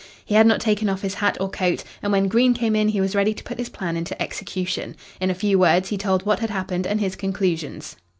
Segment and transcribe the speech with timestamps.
[0.25, 2.99] He had not taken off his hat or coat, and when Green came in he
[2.99, 4.95] was ready to put his plan into execution.
[5.19, 7.95] In a few words he told what had happened and his conclusions.